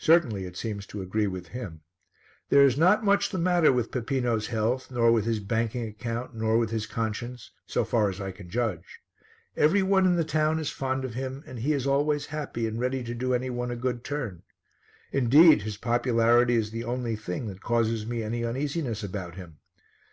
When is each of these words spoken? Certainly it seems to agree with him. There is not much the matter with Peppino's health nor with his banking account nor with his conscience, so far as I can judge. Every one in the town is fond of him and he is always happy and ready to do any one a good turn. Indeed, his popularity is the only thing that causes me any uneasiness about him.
Certainly 0.00 0.44
it 0.44 0.56
seems 0.56 0.86
to 0.88 1.02
agree 1.02 1.28
with 1.28 1.46
him. 1.54 1.82
There 2.48 2.64
is 2.64 2.76
not 2.76 3.04
much 3.04 3.30
the 3.30 3.38
matter 3.38 3.72
with 3.72 3.92
Peppino's 3.92 4.48
health 4.48 4.90
nor 4.90 5.12
with 5.12 5.24
his 5.24 5.38
banking 5.38 5.86
account 5.86 6.34
nor 6.34 6.58
with 6.58 6.70
his 6.70 6.84
conscience, 6.84 7.52
so 7.64 7.84
far 7.84 8.08
as 8.10 8.20
I 8.20 8.32
can 8.32 8.50
judge. 8.50 8.98
Every 9.56 9.80
one 9.84 10.04
in 10.04 10.16
the 10.16 10.24
town 10.24 10.58
is 10.58 10.70
fond 10.70 11.04
of 11.04 11.14
him 11.14 11.44
and 11.46 11.60
he 11.60 11.74
is 11.74 11.86
always 11.86 12.26
happy 12.34 12.66
and 12.66 12.80
ready 12.80 13.04
to 13.04 13.14
do 13.14 13.34
any 13.34 13.50
one 13.50 13.70
a 13.70 13.76
good 13.76 14.02
turn. 14.02 14.42
Indeed, 15.12 15.62
his 15.62 15.76
popularity 15.76 16.56
is 16.56 16.72
the 16.72 16.82
only 16.82 17.14
thing 17.14 17.46
that 17.46 17.62
causes 17.62 18.04
me 18.04 18.24
any 18.24 18.44
uneasiness 18.44 19.04
about 19.04 19.36
him. 19.36 19.58